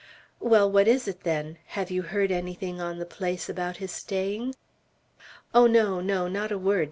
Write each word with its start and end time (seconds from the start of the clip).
"Well, 0.39 0.67
what 0.71 0.87
is 0.87 1.07
it, 1.07 1.21
then? 1.21 1.59
Have 1.77 1.91
you 1.91 2.01
heard 2.01 2.31
anything 2.31 2.81
on 2.81 2.97
the 2.97 3.05
place 3.05 3.47
about 3.49 3.77
his 3.77 3.91
staying?" 3.91 4.55
"Oh, 5.53 5.67
no, 5.67 5.99
no; 6.01 6.27
not 6.27 6.51
a 6.51 6.57
word!" 6.57 6.79